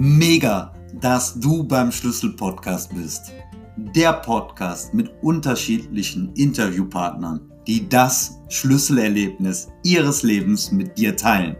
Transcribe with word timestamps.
Mega, 0.00 0.72
dass 1.00 1.40
du 1.40 1.64
beim 1.64 1.90
Schlüssel-Podcast 1.90 2.94
bist. 2.94 3.32
Der 3.76 4.12
Podcast 4.12 4.94
mit 4.94 5.10
unterschiedlichen 5.22 6.32
Interviewpartnern, 6.34 7.40
die 7.66 7.88
das 7.88 8.38
Schlüsselerlebnis 8.48 9.66
ihres 9.82 10.22
Lebens 10.22 10.70
mit 10.70 10.96
dir 10.96 11.16
teilen 11.16 11.56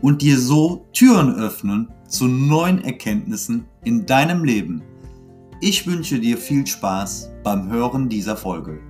und 0.00 0.22
dir 0.22 0.38
so 0.38 0.86
Türen 0.94 1.34
öffnen 1.34 1.92
zu 2.08 2.28
neuen 2.28 2.82
Erkenntnissen 2.82 3.66
in 3.84 4.06
deinem 4.06 4.42
Leben. 4.42 4.82
Ich 5.60 5.86
wünsche 5.86 6.18
dir 6.18 6.38
viel 6.38 6.66
Spaß 6.66 7.30
beim 7.44 7.70
Hören 7.70 8.08
dieser 8.08 8.38
Folge. 8.38 8.80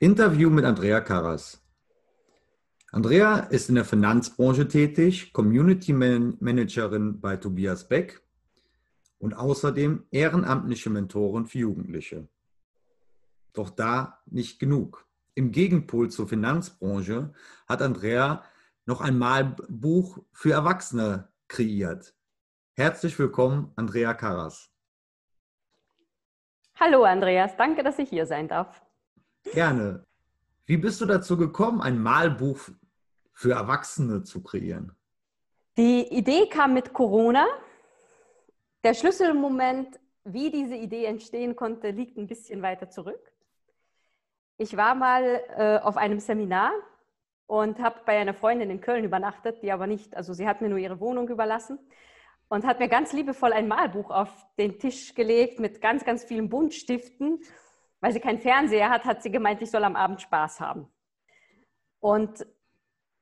Interview 0.00 0.48
mit 0.48 0.64
Andrea 0.64 1.02
Karas. 1.02 1.63
Andrea 2.94 3.38
ist 3.38 3.68
in 3.68 3.74
der 3.74 3.84
Finanzbranche 3.84 4.68
tätig, 4.68 5.32
Community 5.32 5.92
Managerin 5.92 7.20
bei 7.20 7.36
Tobias 7.36 7.88
Beck 7.88 8.22
und 9.18 9.34
außerdem 9.34 10.04
ehrenamtliche 10.12 10.90
Mentorin 10.90 11.46
für 11.46 11.58
Jugendliche. 11.58 12.28
Doch 13.52 13.70
da 13.70 14.20
nicht 14.26 14.60
genug. 14.60 15.08
Im 15.34 15.50
Gegenpol 15.50 16.08
zur 16.08 16.28
Finanzbranche 16.28 17.34
hat 17.66 17.82
Andrea 17.82 18.44
noch 18.86 19.00
ein 19.00 19.18
Malbuch 19.18 20.20
für 20.30 20.52
Erwachsene 20.52 21.26
kreiert. 21.48 22.14
Herzlich 22.74 23.18
willkommen, 23.18 23.72
Andrea 23.74 24.14
Karas. 24.14 24.70
Hallo 26.78 27.02
Andreas, 27.02 27.56
danke, 27.56 27.82
dass 27.82 27.98
ich 27.98 28.10
hier 28.10 28.26
sein 28.26 28.46
darf. 28.46 28.86
Gerne. 29.52 30.06
Wie 30.66 30.76
bist 30.76 31.00
du 31.00 31.06
dazu 31.06 31.36
gekommen, 31.36 31.82
ein 31.82 31.98
Malbuch 32.00 32.70
für 33.34 33.52
Erwachsene 33.52 34.22
zu 34.22 34.42
kreieren? 34.42 34.96
Die 35.76 36.06
Idee 36.08 36.48
kam 36.48 36.72
mit 36.72 36.92
Corona. 36.92 37.46
Der 38.84 38.94
Schlüsselmoment, 38.94 40.00
wie 40.24 40.50
diese 40.50 40.76
Idee 40.76 41.04
entstehen 41.04 41.56
konnte, 41.56 41.90
liegt 41.90 42.16
ein 42.16 42.28
bisschen 42.28 42.62
weiter 42.62 42.88
zurück. 42.88 43.32
Ich 44.56 44.76
war 44.76 44.94
mal 44.94 45.42
äh, 45.56 45.78
auf 45.82 45.96
einem 45.96 46.20
Seminar 46.20 46.70
und 47.46 47.80
habe 47.80 48.00
bei 48.06 48.18
einer 48.18 48.34
Freundin 48.34 48.70
in 48.70 48.80
Köln 48.80 49.04
übernachtet, 49.04 49.62
die 49.62 49.72
aber 49.72 49.86
nicht, 49.86 50.16
also 50.16 50.32
sie 50.32 50.46
hat 50.46 50.60
mir 50.60 50.68
nur 50.68 50.78
ihre 50.78 51.00
Wohnung 51.00 51.28
überlassen 51.28 51.78
und 52.48 52.64
hat 52.64 52.78
mir 52.78 52.88
ganz 52.88 53.12
liebevoll 53.12 53.52
ein 53.52 53.66
Malbuch 53.66 54.10
auf 54.10 54.30
den 54.58 54.78
Tisch 54.78 55.14
gelegt 55.14 55.58
mit 55.58 55.80
ganz, 55.80 56.04
ganz 56.04 56.24
vielen 56.24 56.48
Buntstiften. 56.48 57.42
Weil 58.00 58.12
sie 58.12 58.20
keinen 58.20 58.38
Fernseher 58.38 58.90
hat, 58.90 59.04
hat 59.04 59.22
sie 59.22 59.30
gemeint, 59.30 59.62
ich 59.62 59.70
soll 59.70 59.82
am 59.82 59.96
Abend 59.96 60.20
Spaß 60.20 60.60
haben. 60.60 60.88
Und 62.00 62.46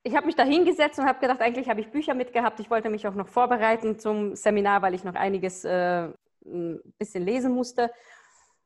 ich 0.04 0.16
habe 0.16 0.26
mich 0.26 0.34
da 0.34 0.42
hingesetzt 0.42 0.98
und 0.98 1.06
habe 1.06 1.20
gedacht, 1.20 1.40
eigentlich 1.40 1.68
habe 1.68 1.80
ich 1.80 1.90
Bücher 1.90 2.14
mitgehabt. 2.14 2.58
Ich 2.60 2.70
wollte 2.70 2.90
mich 2.90 3.06
auch 3.06 3.14
noch 3.14 3.28
vorbereiten 3.28 3.98
zum 3.98 4.34
Seminar, 4.34 4.82
weil 4.82 4.94
ich 4.94 5.04
noch 5.04 5.14
einiges 5.14 5.64
äh, 5.64 6.08
ein 6.44 6.80
bisschen 6.98 7.24
lesen 7.24 7.52
musste. 7.54 7.90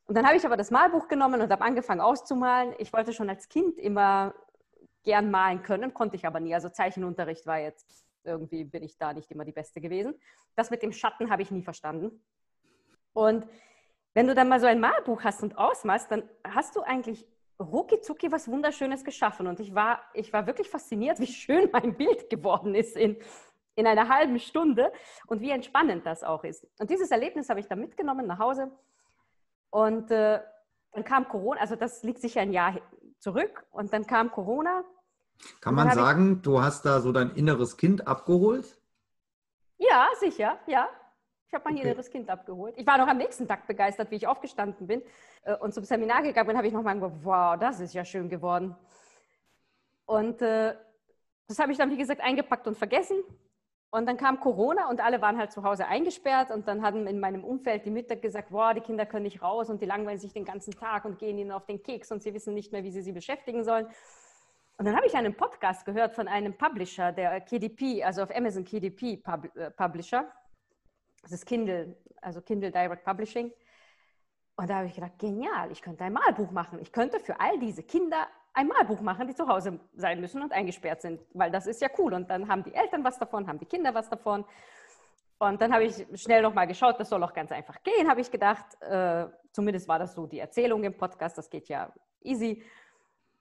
Und 0.06 0.16
dann 0.16 0.26
habe 0.26 0.36
ich 0.36 0.46
aber 0.46 0.56
das 0.56 0.70
Malbuch 0.70 1.08
genommen 1.08 1.40
und 1.42 1.50
habe 1.50 1.64
angefangen 1.64 2.00
auszumalen. 2.00 2.74
Ich 2.78 2.92
wollte 2.92 3.12
schon 3.12 3.28
als 3.28 3.48
Kind 3.48 3.78
immer 3.78 4.34
gern 5.02 5.30
malen 5.30 5.62
können, 5.62 5.92
konnte 5.92 6.16
ich 6.16 6.26
aber 6.26 6.40
nie. 6.40 6.54
Also 6.54 6.68
Zeichenunterricht 6.70 7.46
war 7.46 7.58
jetzt 7.58 8.04
irgendwie, 8.24 8.64
bin 8.64 8.82
ich 8.82 8.96
da 8.96 9.12
nicht 9.12 9.30
immer 9.30 9.44
die 9.44 9.52
Beste 9.52 9.80
gewesen. 9.80 10.14
Das 10.54 10.70
mit 10.70 10.82
dem 10.82 10.92
Schatten 10.92 11.30
habe 11.30 11.42
ich 11.42 11.50
nie 11.50 11.62
verstanden. 11.62 12.22
Und 13.12 13.46
wenn 14.14 14.26
du 14.26 14.34
dann 14.34 14.48
mal 14.48 14.60
so 14.60 14.66
ein 14.66 14.80
Malbuch 14.80 15.22
hast 15.24 15.42
und 15.42 15.58
ausmalst, 15.58 16.10
dann 16.10 16.22
hast 16.44 16.76
du 16.76 16.80
eigentlich 16.80 17.26
rucki 17.60 18.00
zucki 18.00 18.30
was 18.30 18.48
Wunderschönes 18.48 19.04
geschaffen. 19.04 19.46
Und 19.46 19.60
ich 19.60 19.74
war, 19.74 20.00
ich 20.14 20.32
war 20.32 20.46
wirklich 20.46 20.68
fasziniert, 20.68 21.20
wie 21.20 21.26
schön 21.26 21.70
mein 21.72 21.96
Bild 21.96 22.30
geworden 22.30 22.74
ist 22.74 22.96
in, 22.96 23.16
in 23.74 23.86
einer 23.86 24.08
halben 24.08 24.38
Stunde 24.38 24.92
und 25.26 25.40
wie 25.40 25.50
entspannend 25.50 26.06
das 26.06 26.22
auch 26.22 26.44
ist. 26.44 26.66
Und 26.78 26.90
dieses 26.90 27.10
Erlebnis 27.10 27.48
habe 27.48 27.60
ich 27.60 27.66
dann 27.66 27.80
mitgenommen 27.80 28.26
nach 28.26 28.38
Hause. 28.38 28.70
Und 29.70 30.10
äh, 30.10 30.40
dann 30.92 31.04
kam 31.04 31.28
Corona, 31.28 31.60
also 31.60 31.76
das 31.76 32.02
liegt 32.02 32.20
sicher 32.20 32.40
ein 32.40 32.52
Jahr 32.52 32.78
zurück. 33.18 33.64
Und 33.70 33.92
dann 33.92 34.06
kam 34.06 34.30
Corona. 34.30 34.84
Kann 35.60 35.74
man 35.74 35.90
sagen, 35.90 36.36
ich, 36.36 36.42
du 36.42 36.62
hast 36.62 36.86
da 36.86 37.00
so 37.00 37.12
dein 37.12 37.30
inneres 37.34 37.76
Kind 37.76 38.06
abgeholt? 38.06 38.78
Ja, 39.76 40.08
sicher, 40.18 40.58
ja. 40.66 40.88
Ich 41.48 41.54
habe 41.54 41.64
mein 41.64 41.74
okay. 41.74 41.84
inneres 41.84 42.10
Kind 42.10 42.28
abgeholt. 42.28 42.74
Ich 42.76 42.86
war 42.86 42.98
noch 42.98 43.06
am 43.06 43.18
nächsten 43.18 43.46
Tag 43.46 43.66
begeistert, 43.66 44.10
wie 44.10 44.16
ich 44.16 44.26
aufgestanden 44.26 44.86
bin 44.86 45.02
äh, 45.44 45.54
und 45.56 45.72
zum 45.72 45.84
Seminar 45.84 46.22
gegangen 46.22 46.48
bin, 46.48 46.56
habe 46.56 46.66
ich 46.66 46.72
nochmal 46.72 46.94
gedacht, 46.94 47.12
wow, 47.22 47.58
das 47.58 47.80
ist 47.80 47.94
ja 47.94 48.04
schön 48.04 48.28
geworden. 48.28 48.74
Und 50.06 50.42
äh, 50.42 50.74
das 51.46 51.58
habe 51.58 51.70
ich 51.70 51.78
dann, 51.78 51.90
wie 51.90 51.96
gesagt, 51.96 52.20
eingepackt 52.20 52.66
und 52.66 52.76
vergessen. 52.76 53.22
Und 53.90 54.06
dann 54.06 54.16
kam 54.16 54.40
Corona 54.40 54.90
und 54.90 55.00
alle 55.00 55.22
waren 55.22 55.38
halt 55.38 55.52
zu 55.52 55.62
Hause 55.62 55.86
eingesperrt. 55.86 56.50
Und 56.50 56.66
dann 56.66 56.82
hatten 56.82 57.06
in 57.06 57.20
meinem 57.20 57.44
Umfeld 57.44 57.86
die 57.86 57.90
Mütter 57.90 58.16
gesagt, 58.16 58.50
wow, 58.50 58.74
die 58.74 58.80
Kinder 58.80 59.06
können 59.06 59.22
nicht 59.22 59.42
raus 59.42 59.70
und 59.70 59.80
die 59.80 59.86
langweilen 59.86 60.18
sich 60.18 60.32
den 60.32 60.44
ganzen 60.44 60.72
Tag 60.74 61.04
und 61.04 61.18
gehen 61.18 61.38
ihnen 61.38 61.52
auf 61.52 61.66
den 61.66 61.82
Keks 61.82 62.10
und 62.10 62.22
sie 62.22 62.34
wissen 62.34 62.54
nicht 62.54 62.72
mehr, 62.72 62.82
wie 62.82 62.90
sie 62.90 63.02
sie 63.02 63.12
beschäftigen 63.12 63.64
sollen. 63.64 63.86
Und 64.78 64.84
dann 64.84 64.96
habe 64.96 65.06
ich 65.06 65.14
einen 65.14 65.34
Podcast 65.34 65.86
gehört 65.86 66.14
von 66.14 66.28
einem 66.28 66.58
Publisher, 66.58 67.12
der 67.12 67.40
KDP, 67.40 68.04
also 68.04 68.22
auf 68.22 68.34
Amazon 68.34 68.64
KDP 68.64 69.22
äh, 69.54 69.70
Publisher. 69.70 70.30
Das 71.26 71.32
ist 71.32 71.46
Kindle, 71.46 71.96
also 72.22 72.40
Kindle 72.40 72.70
Direct 72.70 73.04
Publishing. 73.04 73.52
Und 74.54 74.70
da 74.70 74.76
habe 74.76 74.86
ich 74.86 74.94
gedacht, 74.94 75.18
genial, 75.18 75.72
ich 75.72 75.82
könnte 75.82 76.04
ein 76.04 76.12
Malbuch 76.12 76.52
machen. 76.52 76.78
Ich 76.80 76.92
könnte 76.92 77.18
für 77.18 77.40
all 77.40 77.58
diese 77.58 77.82
Kinder 77.82 78.28
ein 78.54 78.68
Malbuch 78.68 79.00
machen, 79.00 79.26
die 79.26 79.34
zu 79.34 79.48
Hause 79.48 79.80
sein 79.94 80.20
müssen 80.20 80.40
und 80.40 80.52
eingesperrt 80.52 81.02
sind, 81.02 81.20
weil 81.34 81.50
das 81.50 81.66
ist 81.66 81.82
ja 81.82 81.88
cool. 81.98 82.14
Und 82.14 82.30
dann 82.30 82.48
haben 82.48 82.62
die 82.62 82.72
Eltern 82.72 83.02
was 83.02 83.18
davon, 83.18 83.48
haben 83.48 83.58
die 83.58 83.66
Kinder 83.66 83.92
was 83.92 84.08
davon. 84.08 84.44
Und 85.38 85.60
dann 85.60 85.74
habe 85.74 85.84
ich 85.84 86.06
schnell 86.14 86.42
nochmal 86.42 86.68
geschaut, 86.68 86.98
das 86.98 87.10
soll 87.10 87.22
auch 87.22 87.34
ganz 87.34 87.50
einfach 87.50 87.82
gehen, 87.82 88.08
habe 88.08 88.20
ich 88.20 88.30
gedacht. 88.30 88.80
Äh, 88.80 89.26
zumindest 89.52 89.88
war 89.88 89.98
das 89.98 90.14
so 90.14 90.26
die 90.26 90.38
Erzählung 90.38 90.84
im 90.84 90.96
Podcast, 90.96 91.36
das 91.36 91.50
geht 91.50 91.68
ja 91.68 91.92
easy. 92.22 92.62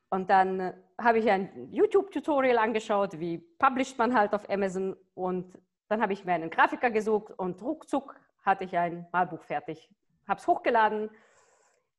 Und 0.09 0.29
dann 0.29 0.59
äh, 0.59 0.73
habe 0.99 1.19
ich 1.19 1.29
ein 1.29 1.69
YouTube-Tutorial 1.71 2.57
angeschaut, 2.57 3.19
wie 3.19 3.37
publisht 3.37 3.97
man 3.97 4.17
halt 4.17 4.33
auf 4.33 4.49
Amazon. 4.49 4.97
Und 5.13 5.53
dann 5.87 6.01
habe 6.01 6.13
ich 6.13 6.25
mir 6.25 6.33
einen 6.33 6.49
Grafiker 6.49 6.89
gesucht 6.89 7.33
und 7.37 7.61
ruckzuck 7.61 8.15
hatte 8.43 8.63
ich 8.63 8.77
ein 8.77 9.07
Malbuch 9.11 9.43
fertig. 9.43 9.89
Habe 10.27 10.39
es 10.39 10.47
hochgeladen, 10.47 11.09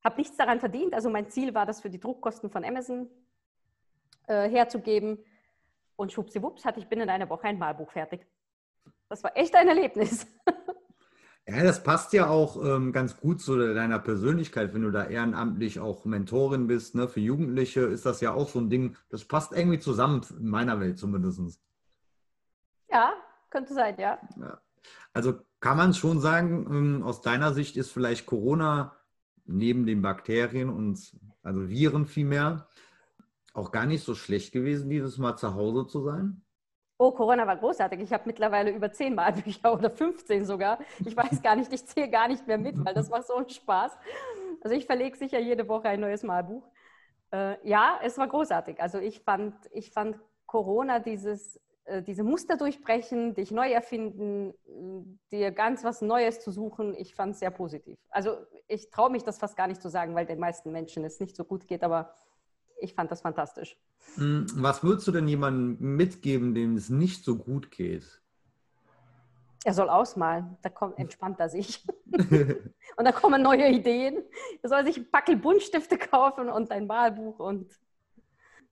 habe 0.03 0.17
nichts 0.17 0.37
daran 0.37 0.59
verdient. 0.59 0.93
Also 0.93 1.09
mein 1.09 1.29
Ziel 1.29 1.53
war, 1.53 1.65
das 1.65 1.81
für 1.81 1.89
die 1.89 1.99
Druckkosten 1.99 2.49
von 2.49 2.63
Amazon 2.63 3.09
äh, 4.27 4.49
herzugeben. 4.49 5.19
Und 5.95 6.11
schwuppsiwupps 6.11 6.65
hatte 6.65 6.79
ich 6.79 6.87
binnen 6.87 7.09
einer 7.09 7.29
Woche 7.29 7.47
ein 7.47 7.57
Malbuch 7.57 7.91
fertig. 7.91 8.25
Das 9.09 9.23
war 9.23 9.35
echt 9.35 9.55
ein 9.55 9.67
Erlebnis. 9.67 10.27
Ja, 11.49 11.63
das 11.63 11.81
passt 11.81 12.11
ja 12.11 12.27
auch 12.27 12.61
ähm, 12.61 12.91
ganz 12.91 13.21
gut 13.21 13.39
zu 13.39 13.57
deiner 13.73 13.99
Persönlichkeit, 13.99 14.73
wenn 14.73 14.81
du 14.81 14.91
da 14.91 15.05
ehrenamtlich 15.05 15.79
auch 15.79 16.03
Mentorin 16.03 16.67
bist. 16.67 16.93
Ne? 16.93 17.07
Für 17.07 17.21
Jugendliche 17.21 17.83
ist 17.83 18.05
das 18.05 18.19
ja 18.19 18.33
auch 18.33 18.49
so 18.49 18.59
ein 18.59 18.69
Ding, 18.69 18.97
das 19.07 19.23
passt 19.23 19.53
irgendwie 19.53 19.79
zusammen, 19.79 20.25
in 20.37 20.49
meiner 20.49 20.81
Welt 20.81 20.99
zumindest. 20.99 21.61
Ja, 22.91 23.13
könnte 23.57 23.73
sein, 23.73 23.95
ja. 23.97 24.19
ja. 24.39 24.59
Also 25.13 25.33
kann 25.59 25.77
man 25.77 25.93
schon 25.93 26.19
sagen, 26.19 26.67
ähm, 26.69 27.03
aus 27.03 27.21
deiner 27.21 27.53
Sicht 27.53 27.75
ist 27.75 27.91
vielleicht 27.91 28.25
Corona 28.27 28.95
neben 29.45 29.85
den 29.85 30.01
Bakterien 30.01 30.69
und 30.69 31.17
also 31.41 31.69
Viren 31.69 32.05
vielmehr 32.05 32.67
auch 33.53 33.71
gar 33.71 33.87
nicht 33.87 34.03
so 34.03 34.13
schlecht 34.13 34.51
gewesen, 34.51 34.89
dieses 34.89 35.17
Mal 35.17 35.35
zu 35.35 35.55
Hause 35.55 35.87
zu 35.87 36.03
sein? 36.03 36.43
Oh, 36.99 37.11
Corona 37.11 37.47
war 37.47 37.57
großartig. 37.57 37.99
Ich 38.01 38.13
habe 38.13 38.23
mittlerweile 38.27 38.71
über 38.71 38.91
zehn 38.91 39.15
Malbücher 39.15 39.73
oder 39.77 39.89
15 39.89 40.45
sogar. 40.45 40.77
Ich 41.03 41.17
weiß 41.17 41.41
gar 41.41 41.55
nicht, 41.55 41.73
ich 41.73 41.85
zähle 41.85 42.09
gar 42.09 42.27
nicht 42.27 42.45
mehr 42.45 42.57
mit, 42.59 42.75
weil 42.85 42.93
das 42.93 43.09
macht 43.09 43.25
so 43.25 43.35
einen 43.35 43.49
Spaß. 43.49 43.91
Also 44.61 44.75
ich 44.75 44.85
verlege 44.85 45.17
sicher 45.17 45.39
jede 45.39 45.67
Woche 45.67 45.89
ein 45.89 45.99
neues 45.99 46.21
Malbuch. 46.21 46.67
Äh, 47.31 47.67
ja, 47.67 47.99
es 48.03 48.17
war 48.17 48.27
großartig. 48.27 48.79
Also 48.79 48.99
ich 48.99 49.21
fand, 49.21 49.55
ich 49.71 49.91
fand 49.91 50.19
Corona 50.45 50.99
dieses 50.99 51.59
diese 52.05 52.23
Muster 52.23 52.57
durchbrechen, 52.57 53.33
dich 53.33 53.51
neu 53.51 53.71
erfinden, 53.71 54.53
dir 55.31 55.51
ganz 55.51 55.83
was 55.83 56.01
Neues 56.01 56.39
zu 56.41 56.51
suchen, 56.51 56.93
ich 56.93 57.15
fand 57.15 57.33
es 57.33 57.39
sehr 57.39 57.51
positiv. 57.51 57.97
Also 58.09 58.37
ich 58.67 58.89
traue 58.89 59.09
mich 59.09 59.23
das 59.23 59.37
fast 59.37 59.55
gar 59.55 59.67
nicht 59.67 59.81
zu 59.81 59.89
sagen, 59.89 60.13
weil 60.15 60.25
den 60.25 60.39
meisten 60.39 60.71
Menschen 60.71 61.05
es 61.05 61.19
nicht 61.19 61.35
so 61.35 61.45
gut 61.45 61.67
geht, 61.67 61.83
aber 61.83 62.13
ich 62.79 62.93
fand 62.93 63.11
das 63.11 63.21
fantastisch. 63.21 63.77
Hm, 64.15 64.47
was 64.55 64.83
würdest 64.83 65.07
du 65.07 65.11
denn 65.11 65.27
jemandem 65.27 65.95
mitgeben, 65.95 66.53
dem 66.53 66.75
es 66.75 66.89
nicht 66.89 67.23
so 67.23 67.37
gut 67.37 67.71
geht? 67.71 68.21
Er 69.63 69.73
soll 69.73 69.89
ausmalen, 69.89 70.57
da 70.61 70.69
kommt, 70.69 70.97
entspannt 70.97 71.39
er 71.39 71.49
sich. 71.49 71.85
und 72.11 73.05
da 73.05 73.11
kommen 73.11 73.41
neue 73.41 73.69
Ideen. 73.69 74.23
Er 74.61 74.69
soll 74.69 74.85
sich 74.85 74.97
ein 74.97 75.11
Packel 75.11 75.35
Buntstifte 75.35 75.97
kaufen 75.97 76.49
und 76.49 76.71
ein 76.71 76.87
Malbuch 76.87 77.39
und. 77.39 77.71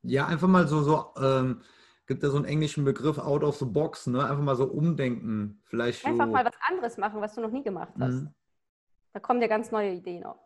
Ja, 0.04 0.28
einfach 0.28 0.48
mal 0.48 0.68
so, 0.68 0.84
so 0.84 1.14
ähm, 1.22 1.62
gibt 2.06 2.24
ja 2.24 2.30
so 2.30 2.38
einen 2.38 2.46
englischen 2.46 2.86
Begriff 2.86 3.18
out 3.18 3.44
of 3.44 3.58
the 3.58 3.66
box, 3.66 4.08
ne? 4.08 4.24
Einfach 4.24 4.44
mal 4.44 4.56
so 4.56 4.66
umdenken. 4.66 5.62
Vielleicht 5.66 6.06
Einfach 6.06 6.26
so. 6.26 6.32
mal 6.32 6.46
was 6.46 6.56
anderes 6.68 6.98
machen, 6.98 7.22
was 7.22 7.36
du 7.36 7.42
noch 7.42 7.52
nie 7.52 7.64
gemacht 7.64 7.94
hast. 8.00 8.24
Mhm. 8.24 8.34
Da 9.14 9.20
kommen 9.20 9.40
dir 9.40 9.48
ganz 9.48 9.72
neue 9.72 9.94
Ideen 9.94 10.26
auf. 10.26 10.38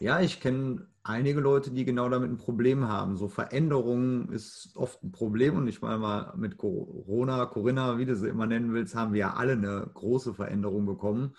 Ja, 0.00 0.20
ich 0.20 0.40
kenne 0.40 0.88
einige 1.02 1.40
Leute, 1.40 1.70
die 1.70 1.84
genau 1.84 2.08
damit 2.08 2.30
ein 2.30 2.36
Problem 2.36 2.86
haben. 2.88 3.16
So 3.16 3.28
Veränderung 3.28 4.30
ist 4.30 4.76
oft 4.76 5.02
ein 5.02 5.12
Problem 5.12 5.56
und 5.56 5.66
ich 5.66 5.80
meine 5.80 5.98
mal 5.98 6.32
mit 6.36 6.56
Corona, 6.56 7.46
Corinna, 7.46 7.98
wie 7.98 8.04
du 8.04 8.14
sie 8.14 8.28
immer 8.28 8.46
nennen 8.46 8.72
willst, 8.74 8.94
haben 8.94 9.12
wir 9.12 9.20
ja 9.20 9.34
alle 9.34 9.52
eine 9.52 9.90
große 9.94 10.34
Veränderung 10.34 10.86
bekommen. 10.86 11.36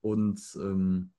Und 0.00 0.40
ähm, 0.56 1.12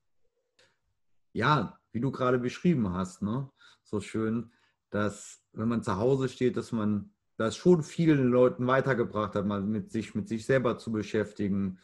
ja, 1.32 1.80
wie 1.92 2.02
du 2.02 2.12
gerade 2.12 2.38
beschrieben 2.38 2.94
hast, 2.94 3.22
ne? 3.22 3.50
so 3.84 4.00
schön, 4.00 4.52
dass 4.90 5.44
wenn 5.54 5.70
man 5.70 5.84
zu 5.84 5.98
Hause 5.98 6.30
steht, 6.30 6.58
dass 6.58 6.72
man 6.72 7.13
das 7.38 7.56
schon 7.56 7.84
vielen 7.84 8.30
Leuten 8.30 8.68
weitergebracht 8.68 9.36
hat, 9.36 9.46
mal 9.46 9.62
mit 9.62 9.92
sich, 9.92 10.16
mit 10.16 10.28
sich 10.28 10.46
selber 10.46 10.78
zu 10.78 10.92
beschäftigen, 10.92 11.80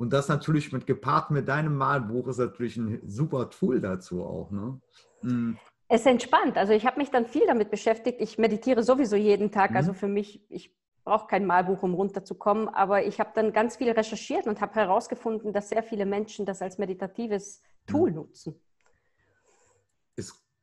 und 0.00 0.14
das 0.14 0.28
natürlich 0.28 0.72
mit 0.72 0.86
gepaart 0.86 1.30
mit 1.30 1.46
deinem 1.46 1.76
Malbuch 1.76 2.28
ist 2.28 2.38
natürlich 2.38 2.78
ein 2.78 3.02
super 3.06 3.50
Tool 3.50 3.82
dazu 3.82 4.24
auch. 4.24 4.50
Ne? 4.50 4.80
Mhm. 5.20 5.58
Es 5.88 6.06
entspannt. 6.06 6.56
Also 6.56 6.72
ich 6.72 6.86
habe 6.86 6.98
mich 6.98 7.10
dann 7.10 7.26
viel 7.26 7.46
damit 7.46 7.70
beschäftigt. 7.70 8.18
Ich 8.22 8.38
meditiere 8.38 8.82
sowieso 8.82 9.14
jeden 9.16 9.50
Tag. 9.50 9.72
Also 9.74 9.74
mhm. 9.74 9.76
Also 9.76 9.92
für 9.92 10.08
mich, 10.08 10.42
ich 10.48 10.74
brauche 11.04 11.26
kein 11.26 11.44
Malbuch, 11.44 11.82
um 11.82 11.92
runterzukommen. 11.92 12.70
Aber 12.70 13.04
ich 13.04 13.20
habe 13.20 13.32
dann 13.34 13.52
ganz 13.52 13.76
viel 13.76 13.90
recherchiert 13.90 14.46
und 14.46 14.62
habe 14.62 14.74
herausgefunden, 14.76 15.52
dass 15.52 15.68
sehr 15.68 15.82
viele 15.82 16.06
Menschen 16.06 16.46
das 16.46 16.62
als 16.62 16.78
meditatives 16.78 17.60
Tool 17.86 18.08
mhm. 18.08 18.16
nutzen. 18.16 18.58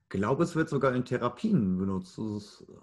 Ich 0.09 0.12
glaube, 0.12 0.44
es 0.44 0.56
wird 0.56 0.69
sogar 0.69 0.95
in 0.95 1.04
Therapien 1.04 1.77
benutzt. 1.77 2.18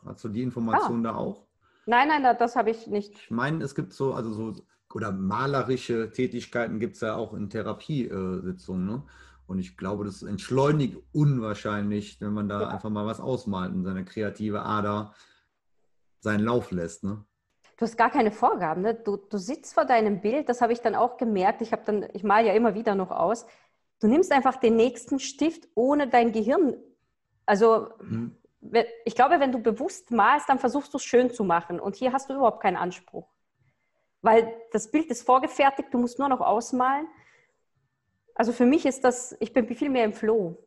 Hast 0.05 0.25
du 0.25 0.29
die 0.29 0.43
Information 0.43 1.06
ah. 1.06 1.12
da 1.12 1.17
auch? 1.17 1.47
Nein, 1.87 2.09
nein, 2.09 2.37
das 2.38 2.55
habe 2.55 2.71
ich 2.71 2.87
nicht. 2.87 3.15
Ich 3.15 3.31
meine, 3.31 3.65
es 3.65 3.75
gibt 3.75 3.94
so, 3.94 4.12
also 4.12 4.32
so 4.32 4.55
oder 4.93 5.11
malerische 5.11 6.11
Tätigkeiten 6.11 6.79
gibt 6.79 6.97
es 6.97 7.00
ja 7.00 7.17
auch 7.17 7.32
in 7.32 7.50
Therapiesitzungen. 7.50 8.87
Ne? 8.87 9.03
Und 9.47 9.59
ich 9.59 9.76
glaube, 9.76 10.05
das 10.05 10.23
entschleunigt 10.23 10.99
unwahrscheinlich, 11.12 12.21
wenn 12.21 12.32
man 12.32 12.49
da 12.49 12.61
ja. 12.61 12.69
einfach 12.69 12.91
mal 12.91 13.06
was 13.06 13.21
ausmalt 13.21 13.73
und 13.73 13.85
seine 13.85 14.05
kreative 14.05 14.62
Ader 14.62 15.15
seinen 16.21 16.44
Lauf 16.44 16.71
lässt. 16.71 17.05
Ne? 17.05 17.25
Du 17.76 17.87
hast 17.87 17.97
gar 17.97 18.11
keine 18.11 18.32
Vorgaben. 18.32 18.82
Ne? 18.82 18.94
Du, 18.94 19.17
du 19.17 19.38
sitzt 19.38 19.73
vor 19.73 19.87
deinem 19.87 20.21
Bild, 20.21 20.49
das 20.49 20.61
habe 20.61 20.75
ich 20.75 20.81
dann 20.81 20.94
auch 20.94 21.17
gemerkt. 21.17 21.62
Ich, 21.62 21.71
dann, 21.71 22.06
ich 22.12 22.23
male 22.23 22.49
ja 22.49 22.53
immer 22.53 22.75
wieder 22.75 22.94
noch 22.94 23.11
aus. 23.11 23.47
Du 24.00 24.06
nimmst 24.06 24.32
einfach 24.32 24.56
den 24.56 24.76
nächsten 24.76 25.19
Stift 25.19 25.69
ohne 25.75 26.09
dein 26.09 26.32
Gehirn. 26.32 26.76
Also, 27.46 27.91
mhm. 28.00 28.37
ich 29.05 29.14
glaube, 29.14 29.41
wenn 29.41 29.52
du 29.52 29.58
bewusst 29.58 30.11
malst, 30.11 30.49
dann 30.49 30.58
versuchst 30.58 30.93
du 30.93 30.99
es 30.99 31.05
schön 31.05 31.31
zu 31.31 31.44
machen. 31.44 31.81
Und 31.81 31.96
hier 31.96 32.12
hast 32.12 32.31
du 32.31 32.35
überhaupt 32.35 32.62
keinen 32.62 32.76
Anspruch 32.76 33.29
weil 34.25 34.55
das 34.73 34.91
Bild 34.91 35.11
ist 35.11 35.23
vorgefertigt, 35.23 35.93
du 35.93 35.99
musst 35.99 36.19
nur 36.19 36.31
noch 36.31 36.41
ausmalen. 36.41 37.06
Also 38.35 38.52
für 38.52 38.64
mich 38.64 38.87
ist 38.87 39.05
das, 39.05 39.37
ich 39.38 39.52
bin 39.52 39.69
viel 39.69 39.91
mehr 39.91 40.06
im 40.06 40.14
Flow, 40.14 40.67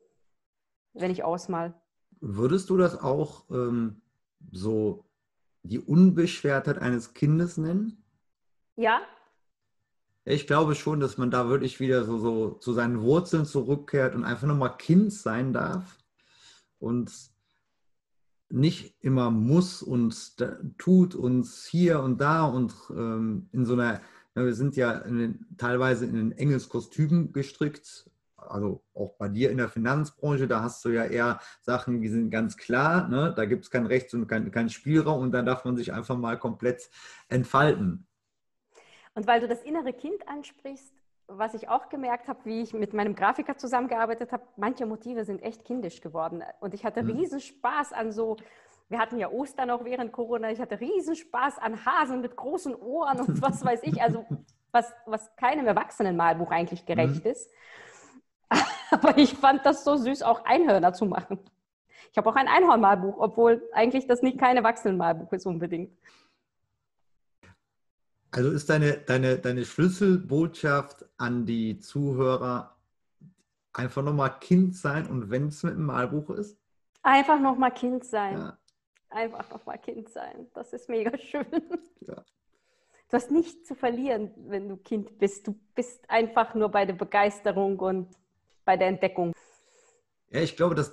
wenn 0.93 1.09
ich 1.09 1.23
ausmal. 1.23 1.73
Würdest 2.21 2.69
du 2.69 2.77
das 2.77 3.01
auch 3.01 3.45
ähm, 3.49 4.01
so 4.51 5.05
die 5.63 5.79
Unbeschwertheit 5.79 6.77
eines 6.77 7.15
Kindes 7.15 7.57
nennen? 7.57 8.03
Ja. 8.75 9.01
Ich 10.23 10.45
glaube 10.45 10.75
schon, 10.75 10.99
dass 10.99 11.17
man 11.17 11.31
da 11.31 11.49
wirklich 11.49 11.79
wieder 11.79 12.03
so, 12.03 12.19
so 12.19 12.49
zu 12.51 12.73
seinen 12.73 13.01
Wurzeln 13.01 13.45
zurückkehrt 13.45 14.13
und 14.13 14.23
einfach 14.23 14.47
nochmal 14.47 14.77
Kind 14.77 15.11
sein 15.11 15.51
darf. 15.51 15.97
Und 16.79 17.11
nicht 18.49 18.95
immer 19.01 19.29
muss 19.31 19.81
und 19.83 20.35
tut 20.77 21.15
uns 21.15 21.65
hier 21.65 22.01
und 22.01 22.21
da 22.21 22.45
und 22.45 22.73
ähm, 22.91 23.49
in 23.51 23.65
so 23.65 23.73
einer, 23.73 24.01
ja, 24.35 24.45
wir 24.45 24.53
sind 24.53 24.75
ja 24.75 24.91
in, 24.99 25.45
teilweise 25.57 26.05
in 26.05 26.15
ein 26.15 26.31
enges 26.31 26.69
Kostüm 26.69 27.33
gestrickt, 27.33 28.09
also 28.37 28.83
auch 28.93 29.15
bei 29.17 29.27
dir 29.27 29.51
in 29.51 29.57
der 29.57 29.67
Finanzbranche, 29.67 30.47
da 30.47 30.61
hast 30.61 30.85
du 30.85 30.89
ja 30.89 31.05
eher 31.05 31.39
Sachen, 31.61 32.01
die 32.01 32.07
sind 32.07 32.29
ganz 32.29 32.55
klar, 32.55 33.07
ne? 33.09 33.33
da 33.35 33.45
gibt 33.45 33.65
es 33.65 33.71
kein 33.71 33.85
Rechts- 33.85 34.13
und 34.13 34.27
kein, 34.27 34.51
kein 34.51 34.69
Spielraum 34.69 35.23
und 35.23 35.31
da 35.31 35.41
darf 35.41 35.65
man 35.65 35.75
sich 35.75 35.91
einfach 35.91 36.17
mal 36.17 36.37
komplett 36.37 36.89
entfalten. 37.27 38.07
Und 39.15 39.27
weil 39.27 39.41
du 39.41 39.47
das 39.47 39.63
innere 39.63 39.93
Kind 39.93 40.27
ansprichst, 40.27 40.93
was 41.27 41.53
ich 41.53 41.67
auch 41.69 41.89
gemerkt 41.89 42.27
habe, 42.27 42.39
wie 42.45 42.61
ich 42.61 42.73
mit 42.73 42.93
meinem 42.93 43.15
Grafiker 43.15 43.57
zusammengearbeitet 43.57 44.31
habe, 44.31 44.43
manche 44.55 44.85
Motive 44.85 45.25
sind 45.25 45.41
echt 45.43 45.65
kindisch 45.65 46.01
geworden. 46.01 46.43
Und 46.61 46.73
ich 46.73 46.85
hatte 46.85 47.03
mhm. 47.03 47.11
riesen 47.11 47.39
Spaß 47.39 47.93
an 47.93 48.11
so, 48.11 48.37
wir 48.89 48.99
hatten 48.99 49.17
ja 49.17 49.29
Ostern 49.29 49.69
auch 49.69 49.83
während 49.83 50.13
Corona, 50.13 50.51
ich 50.51 50.59
hatte 50.59 50.79
riesen 50.79 51.15
Spaß 51.15 51.59
an 51.59 51.85
Hasen 51.85 52.21
mit 52.21 52.35
großen 52.35 52.75
Ohren 52.75 53.19
und 53.19 53.41
was 53.41 53.63
weiß 53.63 53.81
ich, 53.83 54.01
also 54.01 54.25
was, 54.71 54.93
was 55.05 55.35
keinem 55.35 55.67
Erwachsenenmalbuch 55.67 56.51
eigentlich 56.51 56.85
gerecht 56.85 57.25
mhm. 57.25 57.31
ist. 57.31 57.51
Aber 58.91 59.17
ich 59.17 59.33
fand 59.33 59.65
das 59.65 59.83
so 59.83 59.97
süß, 59.97 60.23
auch 60.23 60.45
Einhörner 60.45 60.93
zu 60.93 61.05
machen. 61.05 61.39
Ich 62.11 62.17
habe 62.17 62.29
auch 62.29 62.35
ein 62.35 62.47
Einhornmalbuch, 62.47 63.17
obwohl 63.19 63.67
eigentlich 63.73 64.07
das 64.07 64.21
nicht 64.21 64.39
kein 64.39 64.55
Erwachsenenmalbuch 64.55 65.31
ist 65.33 65.45
unbedingt. 65.45 65.91
Also 68.37 68.51
ist 68.51 68.69
deine, 68.69 68.93
deine, 68.93 69.39
deine 69.39 69.65
Schlüsselbotschaft 69.65 71.03
an 71.17 71.47
die 71.47 71.79
Zuhörer 71.79 72.75
einfach 73.73 74.03
nochmal 74.03 74.37
Kind 74.39 74.75
sein 74.75 75.07
und 75.07 75.31
wenn 75.31 75.47
es 75.47 75.63
mit 75.63 75.73
einem 75.73 75.87
Malbuch 75.87 76.29
ist? 76.29 76.55
Einfach 77.01 77.39
nochmal 77.39 77.71
Kind 77.71 78.05
sein. 78.05 78.37
Ja. 78.37 78.57
Einfach 79.09 79.49
nochmal 79.49 79.79
Kind 79.79 80.09
sein. 80.09 80.45
Das 80.53 80.71
ist 80.71 80.87
mega 80.87 81.17
schön. 81.17 81.47
Ja. 82.01 82.23
Du 83.09 83.17
hast 83.17 83.31
nichts 83.31 83.67
zu 83.67 83.73
verlieren, 83.73 84.29
wenn 84.47 84.69
du 84.69 84.77
Kind 84.77 85.17
bist. 85.17 85.47
Du 85.47 85.55
bist 85.73 86.07
einfach 86.07 86.53
nur 86.53 86.69
bei 86.69 86.85
der 86.85 86.93
Begeisterung 86.93 87.79
und 87.79 88.07
bei 88.65 88.77
der 88.77 88.89
Entdeckung. 88.89 89.33
Ja, 90.29 90.41
ich 90.41 90.57
glaube, 90.57 90.75
das 90.75 90.91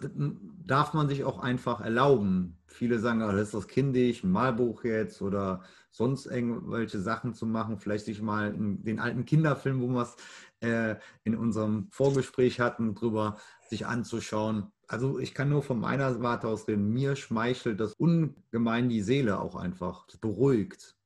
darf 0.64 0.94
man 0.94 1.08
sich 1.08 1.24
auch 1.24 1.40
einfach 1.40 1.80
erlauben. 1.80 2.56
Viele 2.66 3.00
sagen, 3.00 3.22
oh, 3.22 3.32
das 3.32 3.48
ist 3.48 3.54
das 3.54 3.66
kindisch, 3.66 4.22
ein 4.22 4.30
Malbuch 4.30 4.84
jetzt 4.84 5.22
oder 5.22 5.62
sonst 5.90 6.26
irgendwelche 6.26 7.00
Sachen 7.00 7.34
zu 7.34 7.44
machen. 7.44 7.78
Vielleicht 7.78 8.04
sich 8.04 8.22
mal 8.22 8.54
den 8.56 9.00
alten 9.00 9.24
Kinderfilm, 9.24 9.80
wo 9.80 9.88
wir 9.88 10.02
es 10.02 10.16
äh, 10.60 10.96
in 11.24 11.36
unserem 11.36 11.88
Vorgespräch 11.90 12.60
hatten, 12.60 12.94
drüber 12.94 13.36
sich 13.68 13.86
anzuschauen. 13.86 14.70
Also 14.86 15.18
ich 15.18 15.34
kann 15.34 15.48
nur 15.48 15.62
von 15.62 15.80
meiner 15.80 16.22
Warte 16.22 16.46
aus 16.46 16.68
reden. 16.68 16.92
Mir 16.92 17.16
schmeichelt 17.16 17.80
das 17.80 17.94
ungemein 17.94 18.88
die 18.88 19.02
Seele 19.02 19.40
auch 19.40 19.56
einfach. 19.56 20.06
Das 20.06 20.18
beruhigt. 20.18 20.96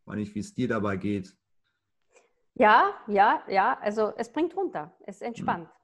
Ich 0.00 0.06
weiß 0.06 0.16
nicht, 0.16 0.34
wie 0.34 0.40
es 0.40 0.54
dir 0.54 0.66
dabei 0.66 0.96
geht. 0.96 1.36
Ja, 2.54 2.90
ja, 3.06 3.42
ja. 3.48 3.78
Also 3.80 4.12
es 4.16 4.32
bringt 4.32 4.56
runter. 4.56 4.92
Es 5.06 5.20
entspannt. 5.20 5.68
Hm 5.68 5.81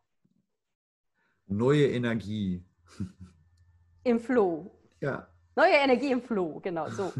neue 1.48 1.86
Energie. 1.86 2.64
Im 4.04 4.20
Flow. 4.20 4.70
Ja. 5.00 5.28
Neue 5.56 5.74
Energie 5.74 6.12
im 6.12 6.22
Flow, 6.22 6.60
genau 6.60 6.88
so. 6.88 7.12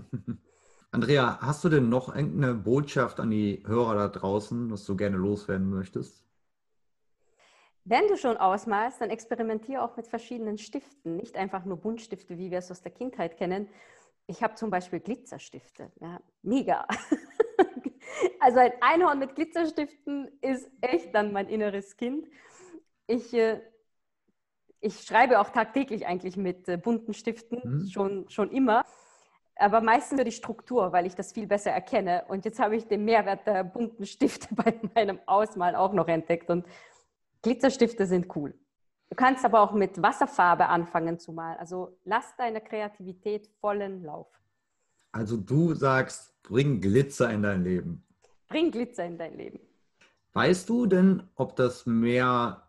Andrea, 0.91 1.39
hast 1.41 1.65
du 1.65 1.69
denn 1.69 1.89
noch 1.89 2.15
irgendeine 2.15 2.55
Botschaft 2.55 3.21
an 3.21 3.31
die 3.31 3.63
Hörer 3.67 3.95
da 3.95 4.09
draußen, 4.09 4.71
was 4.71 4.85
du 4.87 4.97
gerne 4.97 5.17
loswerden 5.17 5.69
möchtest? 5.69 6.25
Wenn 7.85 8.07
du 8.09 8.17
schon 8.17 8.37
ausmalst, 8.37 9.01
dann 9.01 9.11
experimentiere 9.11 9.83
auch 9.83 9.97
mit 9.97 10.07
verschiedenen 10.07 10.59
Stiften, 10.59 11.17
nicht 11.17 11.37
einfach 11.37 11.65
nur 11.65 11.79
Buntstifte, 11.79 12.39
wie 12.39 12.51
wir 12.51 12.59
es 12.59 12.71
aus 12.71 12.83
der 12.83 12.93
Kindheit 12.93 13.37
kennen. 13.37 13.69
Ich 14.27 14.43
habe 14.43 14.55
zum 14.57 14.71
Beispiel 14.71 15.01
Glitzerstifte. 15.01 15.91
Ja, 16.01 16.21
mega. 16.43 16.87
also 18.41 18.59
ein 18.59 18.73
Einhorn 18.81 19.19
mit 19.19 19.35
Glitzerstiften 19.35 20.31
ist 20.43 20.71
echt 20.83 21.15
dann 21.15 21.33
mein 21.33 21.49
inneres 21.49 21.97
Kind. 21.97 22.29
Ich 23.07 23.33
äh, 23.33 23.61
ich 24.81 25.01
schreibe 25.01 25.41
auch 25.41 25.51
tagtäglich 25.51 26.07
eigentlich 26.07 26.37
mit 26.37 26.69
äh, 26.69 26.77
bunten 26.77 27.15
Stiften, 27.15 27.61
mhm. 27.65 27.89
schon, 27.89 28.29
schon 28.29 28.51
immer. 28.51 28.85
Aber 29.57 29.81
meistens 29.81 30.19
für 30.19 30.25
die 30.25 30.33
Struktur, 30.33 30.93
weil 30.93 31.07
ich 31.07 31.17
das 31.17 31.33
viel 31.33 31.47
besser 31.47 31.73
erkenne. 31.73 32.25
Und 32.29 32.45
jetzt 32.45 32.61
habe 32.61 32.77
ich 32.77 32.87
den 32.87 33.05
Mehrwert 33.05 33.47
der 33.47 33.65
bunten 33.65 34.07
Stifte 34.07 34.49
bei 34.55 34.79
meinem 34.95 35.19
Ausmalen 35.27 35.75
auch 35.75 35.93
noch 35.93 36.07
entdeckt. 36.07 36.49
Und 36.49 36.67
Glitzerstifte 37.43 38.07
sind 38.07 38.35
cool. 38.37 38.55
Du 39.11 39.17
kannst 39.17 39.45
aber 39.45 39.61
auch 39.61 39.73
mit 39.73 40.01
Wasserfarbe 40.01 40.67
anfangen 40.67 41.19
zu 41.19 41.33
malen. 41.33 41.59
Also 41.59 41.99
lass 42.05 42.37
deine 42.37 42.61
Kreativität 42.61 43.49
vollen 43.61 44.05
Lauf. 44.05 44.29
Also 45.13 45.37
du 45.37 45.75
sagst, 45.75 46.41
bring 46.43 46.81
Glitzer 46.81 47.31
in 47.31 47.43
dein 47.43 47.65
Leben. 47.65 48.05
Bring 48.49 48.71
Glitzer 48.71 49.07
in 49.07 49.19
dein 49.19 49.37
Leben. 49.37 49.61
Weißt 50.35 50.69
du 50.69 50.87
denn, 50.87 51.29
ob 51.35 51.57
das 51.57 51.87
mehr 51.87 52.68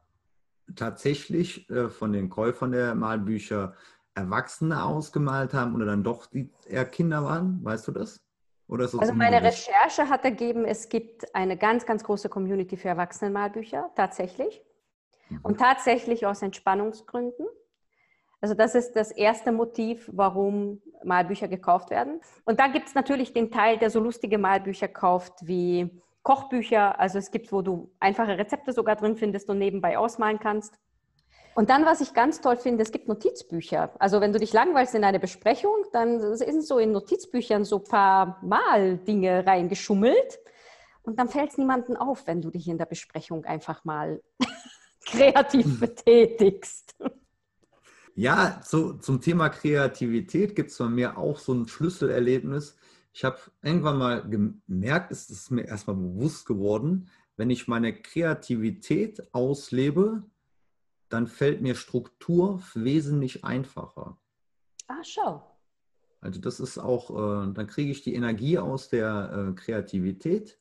tatsächlich 0.75 1.69
äh, 1.69 1.89
von 1.89 2.13
den 2.13 2.29
Käufern 2.29 2.71
der 2.71 2.95
Malbücher 2.95 3.73
Erwachsene 4.15 4.83
ausgemalt 4.83 5.53
haben 5.53 5.75
oder 5.75 5.85
dann 5.85 6.03
doch 6.03 6.25
die 6.25 6.49
eher 6.67 6.85
Kinder 6.85 7.23
waren? 7.23 7.63
Weißt 7.63 7.87
du 7.87 7.91
das? 7.91 8.21
also 8.71 9.13
meine 9.13 9.41
Recherche 9.41 10.09
hat 10.09 10.23
ergeben, 10.25 10.63
es 10.63 10.89
gibt 10.89 11.33
eine 11.33 11.57
ganz, 11.57 11.87
ganz 11.87 12.03
große 12.03 12.29
Community 12.29 12.77
für 12.77 12.89
Erwachsenenmalbücher, 12.89 13.89
tatsächlich. 13.95 14.61
Mhm. 15.29 15.39
Und 15.41 15.59
tatsächlich 15.59 16.25
aus 16.25 16.43
Entspannungsgründen. 16.43 17.47
Also 18.41 18.53
das 18.53 18.75
ist 18.75 18.93
das 18.95 19.11
erste 19.11 19.51
Motiv, 19.51 20.09
warum 20.13 20.81
Malbücher 21.03 21.47
gekauft 21.47 21.89
werden. 21.89 22.21
Und 22.45 22.59
dann 22.59 22.71
gibt 22.71 22.87
es 22.87 22.95
natürlich 22.95 23.33
den 23.33 23.51
Teil, 23.51 23.77
der 23.77 23.89
so 23.89 23.99
lustige 23.99 24.37
Malbücher 24.37 24.87
kauft 24.87 25.33
wie 25.41 25.89
Kochbücher. 26.23 26.99
Also 26.99 27.17
es 27.17 27.31
gibt, 27.31 27.51
wo 27.51 27.61
du 27.61 27.91
einfache 27.99 28.37
Rezepte 28.37 28.73
sogar 28.73 28.95
drin 28.95 29.15
findest 29.15 29.49
und 29.49 29.57
nebenbei 29.57 29.97
ausmalen 29.97 30.39
kannst. 30.39 30.75
Und 31.55 31.69
dann, 31.69 31.85
was 31.85 31.99
ich 31.99 32.13
ganz 32.13 32.41
toll 32.41 32.57
finde, 32.57 32.83
es 32.83 32.91
gibt 32.91 33.07
Notizbücher. 33.07 33.91
Also 33.99 34.21
wenn 34.21 34.31
du 34.31 34.39
dich 34.39 34.53
langweilst 34.53 34.95
in 34.95 35.03
eine 35.03 35.19
Besprechung, 35.19 35.73
dann 35.91 36.37
sind 36.37 36.63
so 36.63 36.77
in 36.77 36.91
Notizbüchern 36.91 37.65
so 37.65 37.77
ein 37.77 37.83
paar 37.83 38.39
Mal-Dinge 38.41 39.45
reingeschummelt. 39.45 40.39
Und 41.01 41.19
dann 41.19 41.27
fällt 41.27 41.51
es 41.51 41.57
niemandem 41.57 41.97
auf, 41.97 42.27
wenn 42.27 42.41
du 42.41 42.49
dich 42.49 42.67
in 42.67 42.77
der 42.77 42.85
Besprechung 42.85 43.45
einfach 43.45 43.83
mal 43.83 44.21
kreativ 45.05 45.79
betätigst. 45.79 46.95
Ja, 48.15 48.61
zu, 48.63 48.93
zum 48.93 49.21
Thema 49.21 49.49
Kreativität 49.49 50.55
gibt 50.55 50.71
es 50.71 50.77
bei 50.77 50.87
mir 50.87 51.17
auch 51.17 51.39
so 51.39 51.53
ein 51.53 51.67
Schlüsselerlebnis. 51.67 52.75
Ich 53.13 53.23
habe 53.23 53.39
irgendwann 53.61 53.97
mal 53.97 54.29
gemerkt, 54.29 55.11
es 55.11 55.29
ist 55.29 55.51
mir 55.51 55.65
erstmal 55.65 55.95
bewusst 55.95 56.45
geworden, 56.45 57.09
wenn 57.37 57.49
ich 57.49 57.67
meine 57.67 57.93
Kreativität 57.93 59.33
auslebe, 59.33 60.23
dann 61.09 61.27
fällt 61.27 61.61
mir 61.61 61.75
Struktur 61.75 62.61
wesentlich 62.73 63.43
einfacher. 63.43 64.17
Ah, 64.87 65.03
schau. 65.03 65.57
Also 66.21 66.41
das 66.41 66.59
ist 66.59 66.77
auch, 66.77 67.09
äh, 67.11 67.53
dann 67.53 67.67
kriege 67.67 67.91
ich 67.91 68.03
die 68.03 68.13
Energie 68.13 68.57
aus 68.57 68.89
der 68.89 69.51
äh, 69.51 69.55
Kreativität 69.55 70.59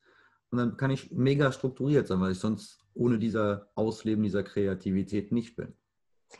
und 0.50 0.58
dann 0.58 0.76
kann 0.76 0.90
ich 0.90 1.10
mega 1.10 1.52
strukturiert 1.52 2.06
sein, 2.06 2.20
weil 2.20 2.32
ich 2.32 2.38
sonst 2.38 2.86
ohne 2.94 3.18
dieser 3.18 3.70
Ausleben 3.74 4.22
dieser 4.22 4.42
Kreativität 4.42 5.32
nicht 5.32 5.56
bin. 5.56 5.74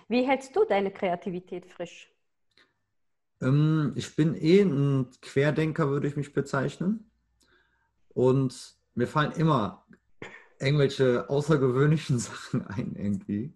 Wie 0.09 0.27
hältst 0.27 0.55
du 0.55 0.65
deine 0.65 0.93
Kreativität 0.93 1.67
frisch? 1.67 2.13
Ähm, 3.41 3.93
ich 3.95 4.17
bin 4.17 4.35
eh 4.35 4.63
ein 4.63 5.09
Querdenker, 5.23 5.91
würde 5.91 6.09
ich 6.09 6.17
mich 6.17 6.33
bezeichnen. 6.33 7.11
Und 8.09 8.77
mir 8.95 9.07
fallen 9.07 9.33
immer 9.33 9.87
irgendwelche 10.61 11.29
außergewöhnlichen 11.29 12.19
Sachen 12.19 12.67
ein 12.67 12.95
irgendwie. 12.97 13.55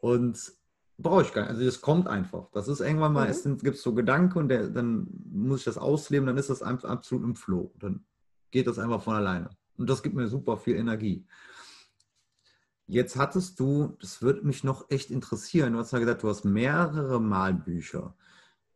Und 0.00 0.52
brauche 0.98 1.22
ich 1.22 1.32
gar 1.32 1.42
nicht. 1.42 1.50
Also 1.50 1.64
das 1.64 1.80
kommt 1.80 2.08
einfach. 2.08 2.50
Das 2.52 2.68
ist 2.68 2.80
irgendwann 2.80 3.12
mal, 3.12 3.26
mhm. 3.26 3.30
es 3.30 3.62
gibt 3.62 3.78
so 3.78 3.94
Gedanken 3.94 4.38
und 4.38 4.48
der, 4.48 4.68
dann 4.68 5.08
muss 5.32 5.60
ich 5.60 5.64
das 5.64 5.78
ausleben, 5.78 6.26
dann 6.26 6.36
ist 6.36 6.50
das 6.50 6.62
absolut 6.62 7.24
im 7.24 7.34
Flow. 7.34 7.72
Dann 7.78 8.04
geht 8.50 8.66
das 8.66 8.78
einfach 8.78 9.02
von 9.02 9.14
alleine. 9.14 9.50
Und 9.76 9.88
das 9.88 10.02
gibt 10.02 10.14
mir 10.14 10.28
super 10.28 10.56
viel 10.56 10.76
Energie. 10.76 11.26
Jetzt 12.86 13.16
hattest 13.16 13.60
du, 13.60 13.96
das 14.00 14.20
würde 14.20 14.44
mich 14.44 14.64
noch 14.64 14.90
echt 14.90 15.10
interessieren, 15.10 15.72
du 15.74 15.78
hast 15.78 15.92
ja 15.92 16.00
gesagt, 16.00 16.22
du 16.22 16.28
hast 16.28 16.44
mehrere 16.44 17.20
Malbücher. 17.20 18.16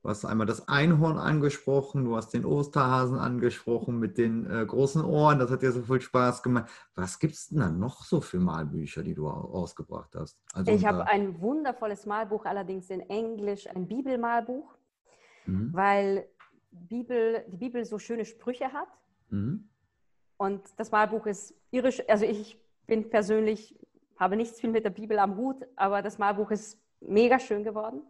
Du 0.05 0.11
hast 0.11 0.27
einmal 0.27 0.47
das 0.47 0.69
Einhorn 0.69 1.17
angesprochen, 1.17 2.05
du 2.05 2.15
hast 2.15 2.35
den 2.35 2.45
Osterhasen 2.45 3.19
angesprochen 3.19 3.99
mit 3.99 4.19
den 4.19 4.45
äh, 4.45 4.67
großen 4.67 5.03
Ohren, 5.03 5.39
das 5.39 5.51
hat 5.51 5.63
dir 5.63 5.73
so 5.73 5.81
viel 5.81 6.03
Spaß 6.03 6.43
gemacht. 6.43 6.71
Was 6.95 7.19
gibt 7.19 7.33
es 7.33 7.49
denn 7.49 7.61
da 7.61 7.71
noch 7.71 8.05
so 8.05 8.21
für 8.21 8.39
Malbücher, 8.39 9.03
die 9.03 9.15
du 9.15 9.27
ausgebracht 9.31 10.15
hast? 10.15 10.39
Also 10.53 10.71
ich 10.73 10.85
habe 10.85 11.07
ein 11.07 11.41
wundervolles 11.41 12.05
Malbuch, 12.05 12.45
allerdings 12.45 12.91
in 12.91 13.01
Englisch, 13.09 13.67
ein 13.67 13.89
Bibelmalbuch, 13.89 14.77
mhm. 15.47 15.71
weil 15.73 16.29
Bibel, 16.71 17.43
die 17.49 17.57
Bibel 17.57 17.83
so 17.87 17.99
schöne 17.99 18.27
Sprüche 18.27 18.75
hat. 18.75 18.89
Mhm. 19.31 19.71
Und 20.37 20.61
das 20.77 20.91
Malbuch 20.91 21.25
ist 21.25 21.55
irisch, 21.71 22.03
also 22.11 22.27
ich 22.27 22.61
bin 22.87 23.09
persönlich, 23.09 23.75
habe 24.19 24.37
nichts 24.37 24.61
viel 24.61 24.69
mit 24.69 24.85
der 24.85 24.91
Bibel 24.91 25.19
am 25.19 25.39
Hut, 25.39 25.67
aber 25.77 26.03
das 26.03 26.19
Malbuch 26.19 26.51
ist 26.51 26.79
mega 27.01 27.39
schön 27.39 27.65
geworden. 27.65 28.03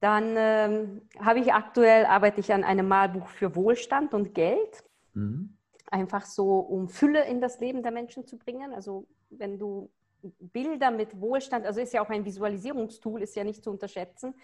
Dann 0.00 0.34
ähm, 0.36 1.02
habe 1.18 1.40
ich 1.40 1.52
aktuell, 1.52 2.04
arbeite 2.04 2.40
ich 2.40 2.52
an 2.52 2.64
einem 2.64 2.88
Malbuch 2.88 3.28
für 3.28 3.56
Wohlstand 3.56 4.14
und 4.14 4.34
Geld. 4.34 4.84
Mhm. 5.14 5.56
Einfach 5.90 6.26
so, 6.26 6.58
um 6.58 6.88
Fülle 6.88 7.24
in 7.24 7.40
das 7.40 7.60
Leben 7.60 7.82
der 7.82 7.92
Menschen 7.92 8.26
zu 8.26 8.38
bringen. 8.38 8.74
Also 8.74 9.06
wenn 9.30 9.58
du 9.58 9.90
Bilder 10.38 10.90
mit 10.90 11.20
Wohlstand, 11.20 11.64
also 11.64 11.80
ist 11.80 11.92
ja 11.92 12.04
auch 12.04 12.10
ein 12.10 12.24
Visualisierungstool, 12.24 13.22
ist 13.22 13.36
ja 13.36 13.44
nicht 13.44 13.62
zu 13.62 13.70
unterschätzen. 13.70 14.34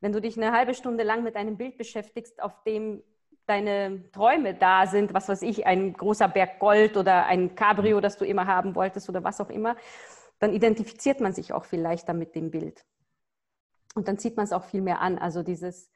Wenn 0.00 0.12
du 0.12 0.20
dich 0.20 0.36
eine 0.36 0.52
halbe 0.52 0.74
Stunde 0.74 1.04
lang 1.04 1.22
mit 1.22 1.36
einem 1.36 1.56
Bild 1.56 1.76
beschäftigst, 1.76 2.42
auf 2.42 2.62
dem 2.64 3.02
deine 3.46 4.10
Träume 4.12 4.54
da 4.54 4.86
sind, 4.86 5.12
was 5.12 5.28
weiß 5.28 5.42
ich, 5.42 5.66
ein 5.66 5.92
großer 5.92 6.28
Berg 6.28 6.60
Gold 6.60 6.96
oder 6.96 7.26
ein 7.26 7.56
Cabrio, 7.56 8.00
das 8.00 8.16
du 8.16 8.24
immer 8.24 8.46
haben 8.46 8.76
wolltest 8.76 9.08
oder 9.08 9.24
was 9.24 9.40
auch 9.40 9.50
immer, 9.50 9.76
dann 10.38 10.54
identifiziert 10.54 11.20
man 11.20 11.32
sich 11.32 11.52
auch 11.52 11.64
viel 11.64 11.80
leichter 11.80 12.14
mit 12.14 12.34
dem 12.36 12.50
Bild. 12.50 12.84
Und 13.94 14.08
dann 14.08 14.18
zieht 14.18 14.36
man 14.36 14.44
es 14.44 14.52
auch 14.52 14.64
viel 14.64 14.82
mehr 14.82 15.00
an. 15.00 15.18
Also 15.18 15.42
dieses, 15.42 15.90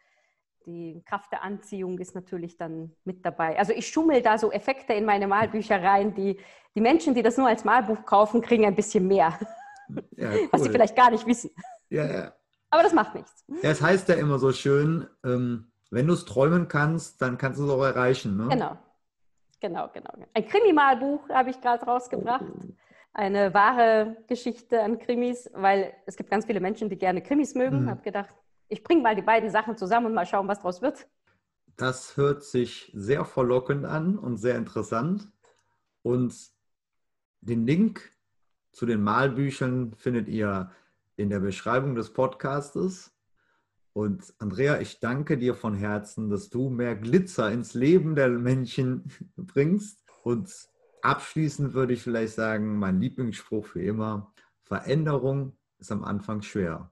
die 0.66 1.02
Kraft 1.06 1.32
der 1.32 1.42
Anziehung 1.42 1.98
ist 1.98 2.14
natürlich 2.14 2.56
dann 2.56 2.92
mit 3.04 3.24
dabei. 3.24 3.58
Also 3.58 3.72
ich 3.72 3.88
schummel 3.88 4.22
da 4.22 4.38
so 4.38 4.50
Effekte 4.50 4.94
in 4.94 5.04
meine 5.04 5.26
Malbücher 5.26 5.82
rein, 5.82 6.14
die 6.14 6.38
die 6.74 6.80
Menschen, 6.80 7.14
die 7.14 7.22
das 7.22 7.36
nur 7.36 7.46
als 7.46 7.64
Malbuch 7.64 8.04
kaufen, 8.04 8.40
kriegen 8.40 8.64
ein 8.64 8.74
bisschen 8.74 9.06
mehr. 9.06 9.38
Ja, 10.16 10.30
cool. 10.30 10.48
Was 10.50 10.62
sie 10.62 10.70
vielleicht 10.70 10.96
gar 10.96 11.10
nicht 11.10 11.26
wissen. 11.26 11.50
Ja, 11.90 12.06
ja. 12.06 12.32
Aber 12.70 12.82
das 12.82 12.94
macht 12.94 13.14
nichts. 13.14 13.44
Ja, 13.62 13.70
es 13.70 13.82
heißt 13.82 14.08
ja 14.08 14.14
immer 14.14 14.38
so 14.38 14.50
schön, 14.50 15.06
ähm, 15.22 15.70
wenn 15.90 16.06
du 16.06 16.14
es 16.14 16.24
träumen 16.24 16.68
kannst, 16.68 17.20
dann 17.20 17.36
kannst 17.36 17.60
du 17.60 17.64
es 17.66 17.70
auch 17.70 17.82
erreichen. 17.82 18.38
Ne? 18.38 18.48
Genau. 18.48 18.78
Genau, 19.60 19.90
genau. 19.92 20.10
Ein 20.32 20.48
Krimi-Malbuch 20.48 21.28
habe 21.28 21.50
ich 21.50 21.60
gerade 21.60 21.84
rausgebracht. 21.84 22.46
Eine 23.14 23.54
wahre 23.54 24.16
Geschichte 24.26 24.82
an 24.82 24.98
Krimis, 24.98 25.48
weil 25.54 25.94
es 26.04 26.16
gibt 26.16 26.30
ganz 26.30 26.46
viele 26.46 26.58
Menschen, 26.58 26.88
die 26.88 26.98
gerne 26.98 27.22
Krimis 27.22 27.54
mögen. 27.54 27.84
Mhm. 27.84 27.90
Habe 27.90 28.02
gedacht, 28.02 28.34
ich 28.68 28.82
bringe 28.82 29.02
mal 29.02 29.14
die 29.14 29.22
beiden 29.22 29.50
Sachen 29.50 29.76
zusammen 29.76 30.06
und 30.06 30.14
mal 30.14 30.26
schauen, 30.26 30.48
was 30.48 30.58
daraus 30.58 30.82
wird. 30.82 31.06
Das 31.76 32.16
hört 32.16 32.42
sich 32.42 32.90
sehr 32.92 33.24
verlockend 33.24 33.84
an 33.84 34.18
und 34.18 34.36
sehr 34.36 34.56
interessant. 34.56 35.28
Und 36.02 36.34
den 37.40 37.66
Link 37.66 38.10
zu 38.72 38.84
den 38.84 39.02
Malbüchern 39.02 39.94
findet 39.94 40.28
ihr 40.28 40.72
in 41.16 41.30
der 41.30 41.38
Beschreibung 41.38 41.94
des 41.94 42.12
Podcastes. 42.12 43.12
Und 43.92 44.34
Andrea, 44.38 44.80
ich 44.80 44.98
danke 44.98 45.38
dir 45.38 45.54
von 45.54 45.74
Herzen, 45.74 46.30
dass 46.30 46.50
du 46.50 46.68
mehr 46.68 46.96
Glitzer 46.96 47.52
ins 47.52 47.74
Leben 47.74 48.16
der 48.16 48.28
Menschen 48.28 49.04
bringst 49.36 50.02
und 50.24 50.52
Abschließend 51.04 51.74
würde 51.74 51.92
ich 51.92 52.02
vielleicht 52.02 52.32
sagen, 52.32 52.78
mein 52.78 52.98
Lieblingsspruch 52.98 53.66
für 53.66 53.82
immer, 53.82 54.32
Veränderung 54.62 55.54
ist 55.78 55.92
am 55.92 56.02
Anfang 56.02 56.40
schwer, 56.40 56.90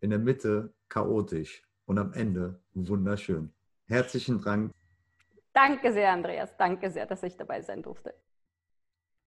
in 0.00 0.10
der 0.10 0.18
Mitte 0.18 0.74
chaotisch 0.90 1.66
und 1.86 1.98
am 1.98 2.12
Ende 2.12 2.60
wunderschön. 2.74 3.54
Herzlichen 3.86 4.42
Dank. 4.42 4.70
Danke 5.54 5.94
sehr, 5.94 6.12
Andreas. 6.12 6.54
Danke 6.58 6.90
sehr, 6.90 7.06
dass 7.06 7.22
ich 7.22 7.38
dabei 7.38 7.62
sein 7.62 7.82
durfte. 7.82 8.12